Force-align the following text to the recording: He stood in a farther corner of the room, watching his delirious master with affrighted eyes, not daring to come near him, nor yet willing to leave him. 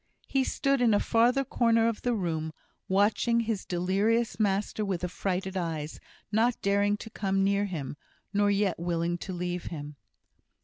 He 0.25 0.43
stood 0.43 0.81
in 0.81 0.95
a 0.95 0.99
farther 0.99 1.43
corner 1.45 1.87
of 1.87 2.01
the 2.01 2.15
room, 2.15 2.53
watching 2.87 3.41
his 3.41 3.67
delirious 3.67 4.39
master 4.39 4.83
with 4.83 5.03
affrighted 5.03 5.55
eyes, 5.55 5.99
not 6.31 6.59
daring 6.63 6.97
to 6.97 7.11
come 7.11 7.43
near 7.43 7.65
him, 7.65 7.97
nor 8.33 8.49
yet 8.49 8.79
willing 8.79 9.19
to 9.19 9.31
leave 9.31 9.65
him. 9.65 9.97